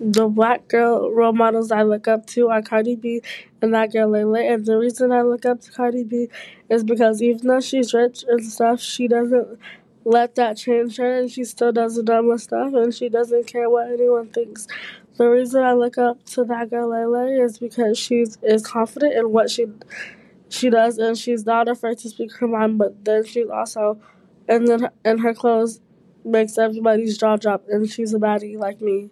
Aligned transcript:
the 0.00 0.28
black 0.28 0.68
girl 0.68 1.10
role 1.12 1.32
models 1.32 1.72
I 1.72 1.82
look 1.82 2.06
up 2.08 2.26
to 2.28 2.48
are 2.48 2.62
Cardi 2.62 2.96
B 2.96 3.22
and 3.60 3.74
that 3.74 3.92
girl 3.92 4.08
Lay 4.10 4.24
Lay. 4.24 4.46
And 4.48 4.64
the 4.64 4.78
reason 4.78 5.12
I 5.12 5.22
look 5.22 5.44
up 5.44 5.60
to 5.62 5.72
Cardi 5.72 6.04
B 6.04 6.28
is 6.68 6.84
because 6.84 7.22
even 7.22 7.46
though 7.46 7.60
she's 7.60 7.92
rich 7.92 8.24
and 8.28 8.44
stuff, 8.44 8.80
she 8.80 9.08
doesn't 9.08 9.58
let 10.04 10.36
that 10.36 10.56
change 10.56 10.96
her 10.96 11.18
and 11.18 11.30
she 11.30 11.44
still 11.44 11.72
does 11.72 11.96
the 11.96 12.02
dumbest 12.02 12.44
stuff 12.44 12.72
and 12.74 12.94
she 12.94 13.08
doesn't 13.08 13.46
care 13.46 13.68
what 13.68 13.90
anyone 13.90 14.28
thinks. 14.28 14.66
The 15.16 15.28
reason 15.28 15.62
I 15.62 15.72
look 15.72 15.98
up 15.98 16.24
to 16.26 16.44
that 16.44 16.70
girl 16.70 16.90
Lay 16.90 17.04
Lay 17.04 17.34
is 17.34 17.58
because 17.58 17.98
she's 17.98 18.38
is 18.42 18.64
confident 18.64 19.14
in 19.14 19.32
what 19.32 19.50
she 19.50 19.66
she 20.48 20.70
does 20.70 20.98
and 20.98 21.16
she's 21.18 21.44
not 21.44 21.68
afraid 21.68 21.98
to 21.98 22.08
speak 22.08 22.32
her 22.36 22.48
mind 22.48 22.78
but 22.78 23.04
then 23.04 23.24
she's 23.24 23.48
also 23.48 24.00
and 24.48 24.66
then 24.66 24.88
and 25.04 25.20
her 25.20 25.34
clothes 25.34 25.80
makes 26.24 26.56
everybody's 26.58 27.18
jaw 27.18 27.36
drop 27.36 27.64
and 27.68 27.90
she's 27.90 28.14
a 28.14 28.18
baddie 28.18 28.56
like 28.56 28.80
me. 28.80 29.10